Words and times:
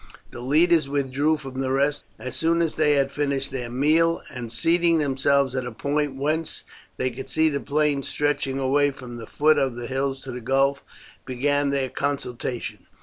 The 0.31 0.41
leaders 0.41 0.89
withdrew 0.89 1.37
from 1.37 1.61
the 1.61 1.71
rest 1.71 2.05
as 2.17 2.35
soon 2.35 2.63
as 2.63 2.73
they 2.73 2.93
had 2.93 3.11
finished 3.11 3.51
their 3.51 3.69
meal, 3.69 4.23
and 4.33 4.51
seating 4.51 4.97
themselves 4.97 5.53
at 5.53 5.63
a 5.67 5.71
point 5.71 6.15
whence 6.15 6.63
they 6.97 7.11
could 7.11 7.29
see 7.29 7.49
the 7.49 7.59
plains 7.59 8.07
stretching 8.07 8.57
away 8.57 8.89
from 8.89 9.17
the 9.17 9.27
foot 9.27 9.59
of 9.59 9.75
the 9.75 9.85
hills 9.85 10.19
to 10.21 10.31
the 10.31 10.41
gulf, 10.41 10.83
began 11.23 11.69
their 11.69 11.87
consultation. 11.87 12.87